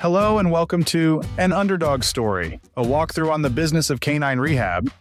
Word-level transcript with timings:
Hello 0.00 0.38
and 0.38 0.52
welcome 0.52 0.84
to 0.84 1.20
An 1.38 1.52
Underdog 1.52 2.04
Story, 2.04 2.60
a 2.76 2.84
walkthrough 2.84 3.32
on 3.32 3.42
the 3.42 3.50
business 3.50 3.90
of 3.90 3.98
canine 3.98 4.38
rehab. 4.38 4.92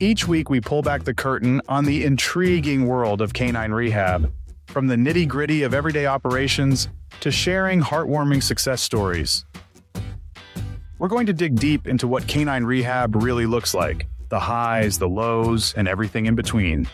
Each 0.00 0.28
week, 0.28 0.50
we 0.50 0.60
pull 0.60 0.82
back 0.82 1.04
the 1.04 1.14
curtain 1.14 1.62
on 1.66 1.86
the 1.86 2.04
intriguing 2.04 2.86
world 2.86 3.22
of 3.22 3.32
canine 3.32 3.72
rehab, 3.72 4.30
from 4.66 4.86
the 4.86 4.96
nitty 4.96 5.26
gritty 5.26 5.62
of 5.62 5.72
everyday 5.72 6.04
operations 6.04 6.90
to 7.20 7.30
sharing 7.30 7.80
heartwarming 7.80 8.42
success 8.42 8.82
stories. 8.82 9.46
We're 10.98 11.08
going 11.08 11.24
to 11.24 11.32
dig 11.32 11.58
deep 11.58 11.88
into 11.88 12.06
what 12.06 12.26
canine 12.28 12.64
rehab 12.64 13.16
really 13.16 13.46
looks 13.46 13.72
like 13.72 14.06
the 14.28 14.40
highs, 14.40 14.98
the 14.98 15.08
lows, 15.08 15.72
and 15.72 15.88
everything 15.88 16.26
in 16.26 16.34
between. 16.34 16.86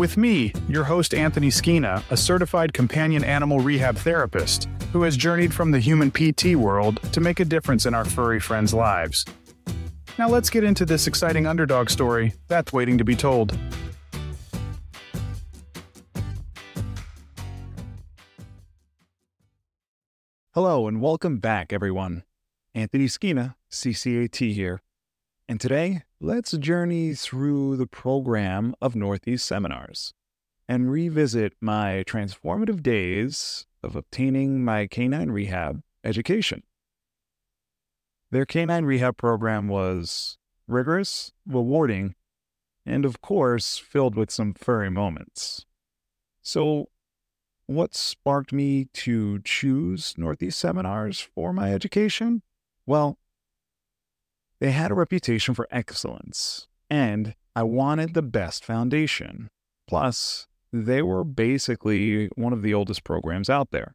With 0.00 0.16
me, 0.16 0.54
your 0.66 0.84
host 0.84 1.12
Anthony 1.12 1.48
Skina, 1.48 2.02
a 2.10 2.16
certified 2.16 2.72
companion 2.72 3.22
animal 3.22 3.60
rehab 3.60 3.98
therapist 3.98 4.66
who 4.94 5.02
has 5.02 5.14
journeyed 5.14 5.52
from 5.52 5.72
the 5.72 5.78
human 5.78 6.10
PT 6.10 6.56
world 6.56 7.02
to 7.12 7.20
make 7.20 7.38
a 7.38 7.44
difference 7.44 7.84
in 7.84 7.92
our 7.92 8.06
furry 8.06 8.40
friends' 8.40 8.72
lives. 8.72 9.26
Now 10.18 10.26
let's 10.30 10.48
get 10.48 10.64
into 10.64 10.86
this 10.86 11.06
exciting 11.06 11.46
underdog 11.46 11.90
story 11.90 12.32
that's 12.48 12.72
waiting 12.72 12.96
to 12.96 13.04
be 13.04 13.14
told. 13.14 13.54
Hello 20.54 20.88
and 20.88 21.02
welcome 21.02 21.40
back, 21.40 21.74
everyone. 21.74 22.24
Anthony 22.74 23.04
Skina, 23.04 23.54
CCAT 23.70 24.54
here. 24.54 24.80
And 25.50 25.60
today, 25.60 26.04
let's 26.20 26.52
journey 26.52 27.12
through 27.12 27.76
the 27.76 27.88
program 27.88 28.72
of 28.80 28.94
Northeast 28.94 29.44
Seminars 29.44 30.14
and 30.68 30.92
revisit 30.92 31.54
my 31.60 32.04
transformative 32.06 32.84
days 32.84 33.66
of 33.82 33.96
obtaining 33.96 34.64
my 34.64 34.86
canine 34.86 35.32
rehab 35.32 35.82
education. 36.04 36.62
Their 38.30 38.46
canine 38.46 38.84
rehab 38.84 39.16
program 39.16 39.66
was 39.66 40.38
rigorous, 40.68 41.32
rewarding, 41.44 42.14
and 42.86 43.04
of 43.04 43.20
course, 43.20 43.76
filled 43.76 44.14
with 44.14 44.30
some 44.30 44.54
furry 44.54 44.88
moments. 44.88 45.66
So, 46.42 46.90
what 47.66 47.96
sparked 47.96 48.52
me 48.52 48.84
to 48.92 49.40
choose 49.40 50.14
Northeast 50.16 50.60
Seminars 50.60 51.18
for 51.18 51.52
my 51.52 51.74
education? 51.74 52.42
Well, 52.86 53.18
they 54.60 54.72
had 54.72 54.90
a 54.90 54.94
reputation 54.94 55.54
for 55.54 55.66
excellence, 55.70 56.68
and 56.88 57.34
I 57.56 57.62
wanted 57.62 58.14
the 58.14 58.22
best 58.22 58.64
foundation. 58.64 59.48
Plus, 59.88 60.46
they 60.72 61.02
were 61.02 61.24
basically 61.24 62.26
one 62.36 62.52
of 62.52 62.62
the 62.62 62.74
oldest 62.74 63.02
programs 63.02 63.50
out 63.50 63.70
there. 63.70 63.94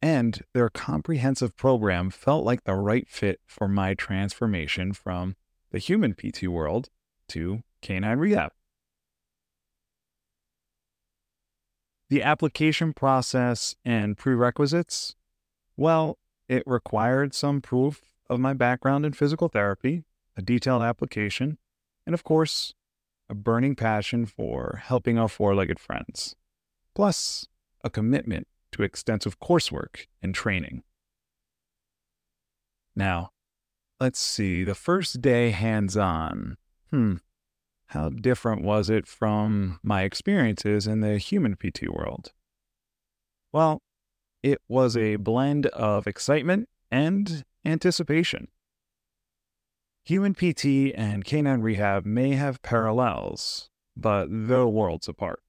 And 0.00 0.42
their 0.52 0.68
comprehensive 0.68 1.56
program 1.56 2.10
felt 2.10 2.44
like 2.44 2.64
the 2.64 2.74
right 2.74 3.08
fit 3.08 3.40
for 3.46 3.68
my 3.68 3.94
transformation 3.94 4.92
from 4.92 5.36
the 5.70 5.78
human 5.78 6.14
PT 6.14 6.48
world 6.48 6.88
to 7.28 7.62
canine 7.82 8.18
rehab. 8.18 8.50
The 12.08 12.22
application 12.22 12.92
process 12.92 13.76
and 13.84 14.18
prerequisites, 14.18 15.14
well, 15.76 16.18
it 16.48 16.62
required 16.66 17.32
some 17.32 17.60
proof 17.60 18.11
of 18.32 18.40
my 18.40 18.52
background 18.52 19.06
in 19.06 19.12
physical 19.12 19.48
therapy, 19.48 20.04
a 20.36 20.42
detailed 20.42 20.82
application, 20.82 21.58
and 22.06 22.14
of 22.14 22.24
course, 22.24 22.74
a 23.28 23.34
burning 23.34 23.76
passion 23.76 24.26
for 24.26 24.82
helping 24.84 25.18
our 25.18 25.28
four 25.28 25.54
legged 25.54 25.78
friends, 25.78 26.34
plus 26.94 27.46
a 27.84 27.90
commitment 27.90 28.46
to 28.72 28.82
extensive 28.82 29.38
coursework 29.38 30.06
and 30.22 30.34
training. 30.34 30.82
Now, 32.94 33.30
let's 34.00 34.18
see, 34.18 34.64
the 34.64 34.74
first 34.74 35.20
day 35.20 35.50
hands 35.50 35.96
on. 35.96 36.56
Hmm, 36.90 37.16
how 37.86 38.08
different 38.08 38.62
was 38.62 38.90
it 38.90 39.06
from 39.06 39.78
my 39.82 40.02
experiences 40.02 40.86
in 40.86 41.00
the 41.00 41.18
human 41.18 41.56
PT 41.56 41.88
world? 41.88 42.32
Well, 43.52 43.82
it 44.42 44.60
was 44.68 44.96
a 44.96 45.16
blend 45.16 45.66
of 45.66 46.06
excitement 46.06 46.68
and 46.90 47.44
anticipation. 47.64 48.48
Human 50.04 50.34
PT 50.34 50.92
and 50.96 51.24
canine 51.24 51.62
rehab 51.62 52.04
may 52.04 52.32
have 52.32 52.62
parallels, 52.62 53.70
but 53.96 54.26
they're 54.30 54.66
worlds 54.66 55.08
apart. 55.08 55.40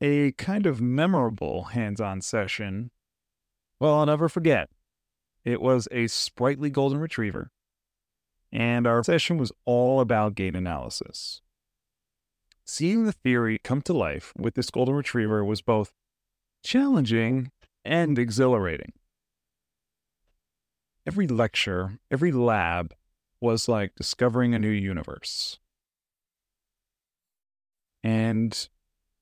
A 0.00 0.32
kind 0.32 0.64
of 0.64 0.80
memorable 0.80 1.64
hands 1.64 2.00
on 2.00 2.20
session. 2.20 2.90
Well, 3.80 3.94
I'll 3.94 4.06
never 4.06 4.28
forget. 4.28 4.70
It 5.44 5.60
was 5.60 5.88
a 5.90 6.06
sprightly 6.06 6.70
golden 6.70 7.00
retriever, 7.00 7.50
and 8.52 8.86
our 8.86 9.02
session 9.02 9.38
was 9.38 9.52
all 9.64 10.00
about 10.00 10.34
gait 10.34 10.54
analysis. 10.54 11.42
Seeing 12.64 13.04
the 13.04 13.12
theory 13.12 13.58
come 13.58 13.82
to 13.82 13.92
life 13.92 14.32
with 14.38 14.54
this 14.54 14.70
golden 14.70 14.94
retriever 14.94 15.44
was 15.44 15.62
both 15.62 15.92
challenging 16.62 17.50
and 17.84 18.18
exhilarating. 18.18 18.92
Every 21.06 21.26
lecture, 21.26 21.98
every 22.10 22.32
lab 22.32 22.94
was 23.40 23.68
like 23.68 23.94
discovering 23.94 24.54
a 24.54 24.58
new 24.58 24.70
universe. 24.70 25.58
And 28.02 28.68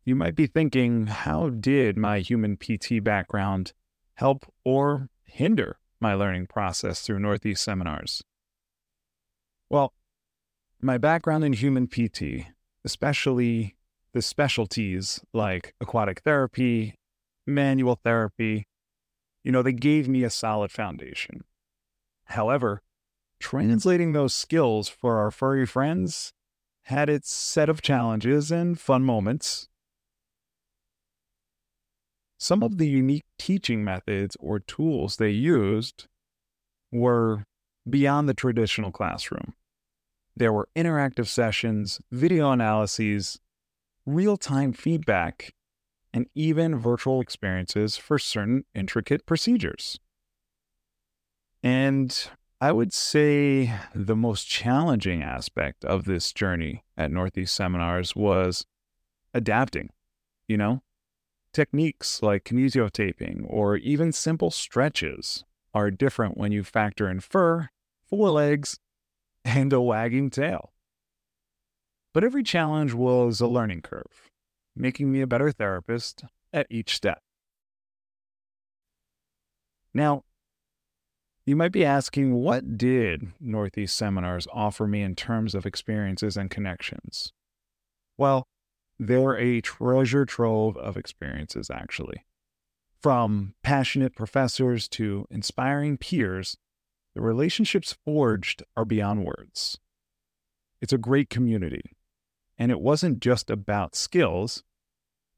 you 0.05 0.17
might 0.17 0.35
be 0.35 0.47
thinking, 0.47 1.07
how 1.07 1.51
did 1.51 1.97
my 1.97 2.21
human 2.21 2.57
PT 2.57 3.03
background 3.03 3.73
help 4.15 4.53
or 4.65 5.09
hinder 5.25 5.79
my 6.01 6.15
learning 6.15 6.47
process 6.47 7.03
through 7.03 7.21
Northeast 7.21 7.63
seminars? 7.63 8.23
Well, 9.71 9.93
my 10.81 10.99
background 10.99 11.45
in 11.45 11.53
human 11.53 11.87
PT, 11.87 12.47
especially 12.85 13.77
the 14.13 14.23
specialties 14.23 15.21
like 15.33 15.75
aquatic 15.81 16.21
therapy, 16.21 16.95
manual 17.47 17.97
therapy, 17.97 18.67
you 19.45 19.53
know, 19.53 19.63
they 19.63 19.73
gave 19.73 20.09
me 20.09 20.25
a 20.25 20.31
solid 20.31 20.71
foundation. 20.71 21.45
However, 22.29 22.83
translating 23.41 24.13
those 24.13 24.35
skills 24.35 24.89
for 24.89 25.19
our 25.19 25.31
furry 25.31 25.67
friends 25.67 26.33
had 26.85 27.09
its 27.09 27.33
set 27.33 27.69
of 27.69 27.83
challenges 27.83 28.51
and 28.51 28.79
fun 28.79 29.03
moments. 29.03 29.69
Some 32.39 32.63
of 32.63 32.79
the 32.79 32.87
unique 32.87 33.25
teaching 33.39 33.83
methods 33.83 34.37
or 34.41 34.59
tools 34.59 35.17
they 35.17 35.31
used 35.31 36.07
were 36.93 37.45
beyond 37.89 38.29
the 38.29 38.35
traditional 38.35 38.93
classroom. 38.93 39.55
There 40.37 40.53
were 40.53 40.69
interactive 40.77 41.27
sessions, 41.27 42.01
video 42.13 42.53
analyses, 42.53 43.41
real 44.07 44.37
time 44.37 44.73
feedback, 44.73 45.53
and 46.13 46.27
even 46.35 46.79
virtual 46.79 47.21
experiences 47.21 47.97
for 47.97 48.19
certain 48.19 48.65
intricate 48.75 49.27
procedures. 49.27 49.99
And 51.63 52.31
I 52.61 52.73
would 52.73 52.93
say 52.93 53.73
the 53.95 54.17
most 54.17 54.49
challenging 54.49 55.23
aspect 55.23 55.85
of 55.85 56.05
this 56.05 56.33
journey 56.33 56.85
at 56.97 57.11
Northeast 57.11 57.55
Seminars 57.55 58.15
was 58.17 58.67
adapting, 59.35 59.91
you 60.47 60.57
know? 60.57 60.83
Techniques 61.53 62.23
like 62.23 62.45
kinesiotaping 62.45 63.45
or 63.47 63.77
even 63.77 64.13
simple 64.13 64.51
stretches 64.51 65.45
are 65.75 65.91
different 65.91 66.37
when 66.37 66.53
you 66.53 66.63
factor 66.63 67.09
in 67.09 67.21
fur, 67.21 67.69
four 68.05 68.31
legs, 68.31 68.79
and 69.45 69.73
a 69.73 69.81
wagging 69.81 70.31
tail. 70.31 70.73
But 72.13 72.25
every 72.25 72.43
challenge 72.43 72.95
was 72.95 73.41
a 73.41 73.47
learning 73.47 73.83
curve, 73.83 74.31
making 74.75 75.11
me 75.13 75.21
a 75.21 75.27
better 75.27 75.53
therapist 75.53 76.25
at 76.53 76.67
each 76.71 76.95
step. 76.95 77.23
Now, 79.95 80.25
you 81.49 81.57
might 81.57 81.73
be 81.73 81.85
asking, 81.85 82.35
what 82.35 82.77
did 82.77 83.33
Northeast 83.41 83.97
Seminars 83.97 84.47
offer 84.53 84.87
me 84.87 85.01
in 85.01 85.17
terms 85.17 85.55
of 85.55 85.65
experiences 85.65 86.37
and 86.37 86.51
connections? 86.51 87.33
Well, 88.19 88.47
they're 88.99 89.39
a 89.39 89.63
treasure 89.63 90.27
trove 90.27 90.77
of 90.77 90.99
experiences, 90.99 91.71
actually. 91.71 92.25
From 93.01 93.55
passionate 93.63 94.15
professors 94.15 94.89
to 94.89 95.27
inspiring 95.31 95.97
peers, 95.97 96.59
the 97.15 97.23
relationships 97.23 97.97
forged 98.05 98.63
are 98.77 98.85
beyond 98.85 99.25
words. 99.25 99.79
It's 100.83 100.93
a 100.93 100.99
great 100.99 101.31
community. 101.31 101.97
And 102.59 102.71
it 102.71 102.81
wasn't 102.81 103.21
just 103.21 103.49
about 103.49 103.97
skills, 103.97 104.65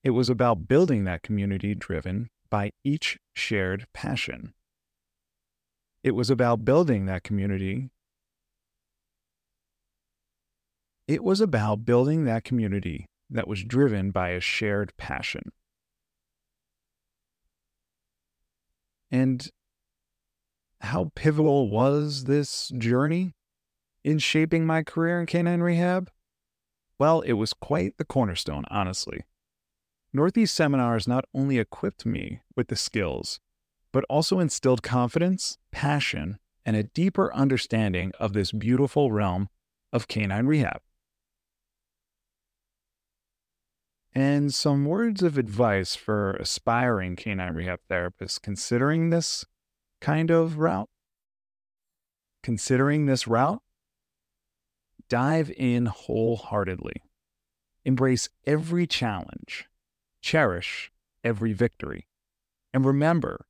it 0.03 0.11
was 0.11 0.29
about 0.29 0.67
building 0.67 1.05
that 1.05 1.23
community 1.23 1.75
driven 1.75 2.31
by 2.49 2.73
each 2.83 3.19
shared 3.33 3.87
passion. 3.93 4.55
It 6.02 6.14
was 6.14 6.31
about 6.31 6.64
building 6.64 7.06
that 7.06 7.23
community. 7.23 7.91
It 11.06 11.23
was 11.23 11.41
about 11.41 11.85
building 11.85 12.25
that 12.25 12.44
community 12.44 13.06
that 13.29 13.47
was 13.47 13.64
driven 13.64 14.11
by 14.11 14.31
a 14.31 14.41
shared 14.41 14.97
passion. 14.97 15.52
And 19.11 19.50
how 20.81 21.11
pivotal 21.14 21.69
was 21.69 22.25
this 22.25 22.69
journey 22.79 23.35
in 24.02 24.19
shaping 24.19 24.64
my 24.64 24.82
career 24.82 25.20
in 25.20 25.26
canine 25.26 25.61
rehab? 25.61 26.11
Well, 26.99 27.20
it 27.23 27.32
was 27.35 27.52
quite 27.52 27.99
the 27.99 28.05
cornerstone, 28.05 28.64
honestly. 28.70 29.25
Northeast 30.12 30.55
seminars 30.55 31.06
not 31.06 31.25
only 31.35 31.58
equipped 31.58 32.06
me 32.06 32.41
with 32.56 32.69
the 32.69 32.76
skills, 32.76 33.41
but 33.93 34.05
also 34.09 34.39
instilled 34.39 34.83
confidence, 34.83 35.59
passion, 35.71 36.39
and 36.65 36.77
a 36.77 36.85
deeper 36.85 37.33
understanding 37.35 38.13
of 38.21 38.33
this 38.33 38.53
beautiful 38.53 39.11
realm 39.11 39.49
of 39.93 40.09
canine 40.09 40.47
rehab. 40.47 40.81
And 44.13 44.53
some 44.53 44.85
words 44.85 45.23
of 45.23 45.39
advice 45.39 45.95
for 45.95 46.33
aspiring 46.33 47.17
canine 47.17 47.55
rehab 47.55 47.81
therapists 47.89 48.41
considering 48.41 49.11
this 49.11 49.45
kind 50.01 50.31
of 50.31 50.59
route. 50.59 50.89
Considering 52.43 53.07
this 53.07 53.29
route, 53.29 53.63
dive 55.09 55.51
in 55.57 55.87
wholeheartedly. 55.87 57.03
Embrace 57.85 58.29
every 58.47 58.87
challenge. 58.87 59.69
Cherish 60.23 60.91
every 61.23 61.53
victory. 61.53 62.07
And 62.73 62.85
remember, 62.85 63.47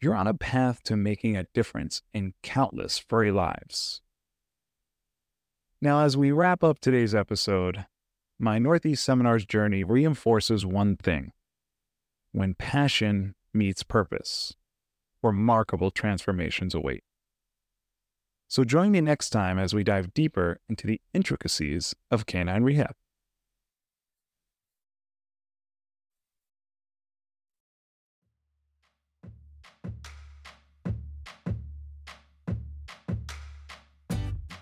you're 0.00 0.14
on 0.14 0.26
a 0.26 0.34
path 0.34 0.82
to 0.84 0.96
making 0.96 1.36
a 1.36 1.46
difference 1.54 2.02
in 2.14 2.34
countless 2.42 2.98
furry 2.98 3.30
lives. 3.30 4.00
Now, 5.82 6.04
as 6.04 6.16
we 6.16 6.30
wrap 6.30 6.64
up 6.64 6.78
today's 6.78 7.14
episode, 7.14 7.86
my 8.38 8.58
Northeast 8.58 9.04
Seminars 9.04 9.44
journey 9.44 9.84
reinforces 9.84 10.64
one 10.64 10.96
thing 10.96 11.32
when 12.32 12.54
passion 12.54 13.34
meets 13.52 13.82
purpose, 13.82 14.54
remarkable 15.22 15.90
transformations 15.90 16.74
await. 16.74 17.02
So 18.48 18.64
join 18.64 18.90
me 18.90 19.00
next 19.00 19.30
time 19.30 19.58
as 19.58 19.74
we 19.74 19.84
dive 19.84 20.14
deeper 20.14 20.60
into 20.68 20.86
the 20.86 21.00
intricacies 21.14 21.94
of 22.10 22.26
canine 22.26 22.62
rehab. 22.62 22.94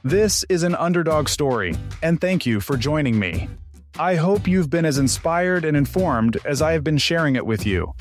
This 0.05 0.45
is 0.49 0.63
an 0.63 0.77
underdog 0.77 1.29
story, 1.29 1.75
and 2.05 2.21
thank 2.21 2.47
you 2.47 2.61
for 2.61 2.77
joining 2.77 3.19
me. 3.19 3.49
I 3.99 4.15
hope 4.15 4.47
you've 4.47 4.71
been 4.71 4.85
as 4.85 4.97
inspired 4.97 5.65
and 5.65 5.77
informed 5.77 6.37
as 6.45 6.63
I 6.63 6.71
have 6.75 6.85
been 6.85 6.99
sharing 6.99 7.35
it 7.35 7.45
with 7.45 7.67
you. 7.67 7.93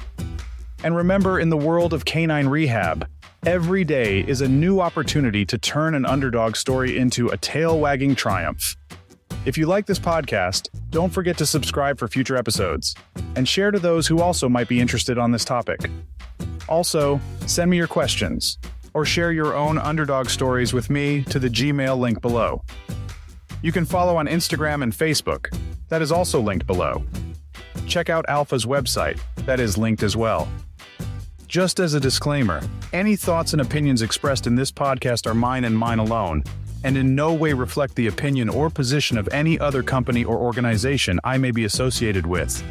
And 0.83 0.95
remember, 0.95 1.39
in 1.39 1.49
the 1.49 1.57
world 1.57 1.93
of 1.93 2.05
canine 2.05 2.49
rehab, 2.49 3.07
every 3.47 3.83
day 3.83 4.19
is 4.19 4.41
a 4.41 4.47
new 4.47 4.79
opportunity 4.79 5.43
to 5.47 5.57
turn 5.57 5.95
an 5.95 6.05
underdog 6.05 6.55
story 6.55 6.99
into 6.99 7.29
a 7.29 7.37
tail 7.37 7.79
wagging 7.79 8.13
triumph. 8.13 8.75
If 9.45 9.57
you 9.57 9.65
like 9.65 9.87
this 9.87 9.97
podcast, 9.97 10.69
don't 10.91 11.11
forget 11.11 11.35
to 11.39 11.47
subscribe 11.47 11.97
for 11.97 12.07
future 12.07 12.37
episodes 12.37 12.93
and 13.35 13.47
share 13.47 13.71
to 13.71 13.79
those 13.79 14.05
who 14.05 14.21
also 14.21 14.47
might 14.47 14.67
be 14.67 14.79
interested 14.79 15.17
on 15.17 15.31
this 15.31 15.43
topic. 15.43 15.79
Also, 16.69 17.19
send 17.47 17.71
me 17.71 17.77
your 17.77 17.87
questions 17.87 18.59
or 18.97 19.05
share 19.05 19.31
your 19.31 19.53
own 19.53 19.77
underdog 19.77 20.27
stories 20.27 20.73
with 20.73 20.89
me 20.89 21.21
to 21.21 21.37
the 21.37 21.47
Gmail 21.47 21.99
link 21.99 22.19
below. 22.19 22.63
You 23.61 23.71
can 23.71 23.85
follow 23.85 24.17
on 24.17 24.25
Instagram 24.25 24.81
and 24.81 24.91
Facebook, 24.91 25.55
that 25.89 26.01
is 26.01 26.11
also 26.11 26.41
linked 26.41 26.65
below. 26.65 27.03
Check 27.85 28.09
out 28.09 28.25
Alpha's 28.27 28.65
website, 28.65 29.19
that 29.45 29.59
is 29.59 29.77
linked 29.77 30.01
as 30.01 30.17
well. 30.17 30.47
Just 31.47 31.79
as 31.79 31.93
a 31.93 31.99
disclaimer, 31.99 32.59
any 32.91 33.15
thoughts 33.15 33.53
and 33.53 33.61
opinions 33.61 34.01
expressed 34.01 34.47
in 34.47 34.55
this 34.55 34.71
podcast 34.71 35.27
are 35.27 35.35
mine 35.35 35.65
and 35.65 35.77
mine 35.77 35.99
alone, 35.99 36.43
and 36.83 36.97
in 36.97 37.13
no 37.13 37.35
way 37.35 37.53
reflect 37.53 37.93
the 37.93 38.07
opinion 38.07 38.49
or 38.49 38.67
position 38.67 39.15
of 39.19 39.29
any 39.31 39.59
other 39.59 39.83
company 39.83 40.23
or 40.23 40.37
organization 40.37 41.19
I 41.23 41.37
may 41.37 41.51
be 41.51 41.65
associated 41.65 42.25
with. 42.25 42.63